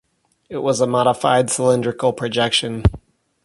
It 0.49 0.57
is 0.57 0.81
a 0.81 0.87
modified 0.87 1.51
cylindrical 1.51 2.11
projection. 2.11 2.81